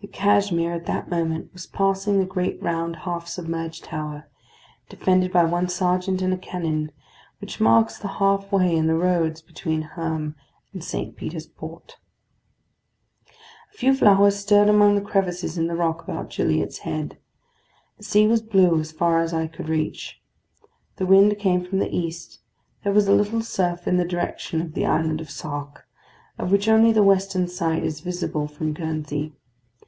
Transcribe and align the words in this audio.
The 0.00 0.06
Cashmere 0.14 0.72
at 0.72 0.86
that 0.86 1.10
moment 1.10 1.52
was 1.52 1.66
passing 1.66 2.18
the 2.18 2.24
great 2.24 2.62
round 2.62 2.96
half 2.98 3.26
submerged 3.26 3.84
tower, 3.84 4.28
defended 4.88 5.32
by 5.32 5.44
one 5.44 5.68
sergeant 5.68 6.22
and 6.22 6.32
a 6.32 6.38
cannon, 6.38 6.92
which 7.40 7.60
marks 7.60 7.98
the 7.98 8.06
half 8.08 8.50
way 8.50 8.74
in 8.74 8.86
the 8.86 8.94
roads 8.94 9.42
between 9.42 9.82
Herm 9.82 10.34
and 10.72 10.82
St. 10.82 11.14
Peter's 11.16 11.48
Port. 11.48 11.98
A 13.26 13.76
few 13.76 13.92
flowers 13.92 14.36
stirred 14.36 14.68
among 14.68 14.94
the 14.94 15.00
crevices 15.02 15.58
in 15.58 15.66
the 15.66 15.74
rock 15.76 16.04
about 16.04 16.30
Gilliatt's 16.30 16.78
head. 16.78 17.18
The 17.98 18.04
sea 18.04 18.26
was 18.28 18.40
blue 18.40 18.78
as 18.80 18.92
far 18.92 19.20
as 19.20 19.34
eye 19.34 19.48
could 19.48 19.68
reach. 19.68 20.22
The 20.96 21.06
wind 21.06 21.36
came 21.38 21.64
from 21.66 21.80
the 21.80 21.94
east; 21.94 22.38
there 22.82 22.94
was 22.94 23.08
a 23.08 23.12
little 23.14 23.42
surf 23.42 23.86
in 23.86 23.96
the 23.98 24.06
direction 24.08 24.62
of 24.62 24.72
the 24.74 24.86
island 24.86 25.20
of 25.20 25.28
Sark, 25.28 25.86
of 26.38 26.50
which 26.50 26.68
only 26.68 26.92
the 26.92 27.02
western 27.02 27.46
side 27.48 27.82
is 27.84 28.00
visible 28.00 28.46
from 28.46 28.72
Guernsey. 28.72 29.32